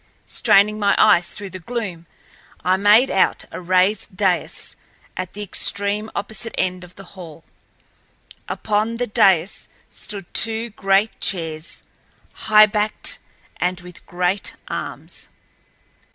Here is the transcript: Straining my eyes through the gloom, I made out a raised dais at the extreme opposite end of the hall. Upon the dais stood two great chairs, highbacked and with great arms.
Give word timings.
Straining 0.25 0.79
my 0.79 0.95
eyes 0.97 1.27
through 1.27 1.51
the 1.51 1.59
gloom, 1.59 2.07
I 2.63 2.75
made 2.75 3.11
out 3.11 3.45
a 3.51 3.61
raised 3.61 4.17
dais 4.17 4.75
at 5.15 5.33
the 5.33 5.43
extreme 5.43 6.09
opposite 6.15 6.55
end 6.57 6.83
of 6.83 6.95
the 6.95 7.03
hall. 7.13 7.43
Upon 8.49 8.97
the 8.97 9.05
dais 9.05 9.69
stood 9.91 10.33
two 10.33 10.71
great 10.71 11.19
chairs, 11.21 11.83
highbacked 12.47 13.19
and 13.57 13.79
with 13.81 14.03
great 14.07 14.53
arms. 14.67 15.29